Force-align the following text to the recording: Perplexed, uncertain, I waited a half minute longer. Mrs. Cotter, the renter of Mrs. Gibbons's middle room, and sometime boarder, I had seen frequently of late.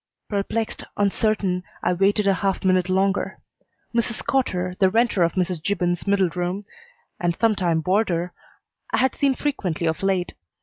Perplexed, 0.29 0.83
uncertain, 0.97 1.63
I 1.83 1.93
waited 1.93 2.25
a 2.25 2.33
half 2.33 2.65
minute 2.65 2.89
longer. 2.89 3.37
Mrs. 3.95 4.25
Cotter, 4.25 4.75
the 4.79 4.89
renter 4.89 5.21
of 5.21 5.33
Mrs. 5.33 5.63
Gibbons's 5.63 6.07
middle 6.07 6.29
room, 6.29 6.65
and 7.19 7.35
sometime 7.37 7.81
boarder, 7.81 8.33
I 8.91 8.97
had 8.97 9.13
seen 9.13 9.35
frequently 9.35 9.85
of 9.85 10.01
late. 10.01 10.33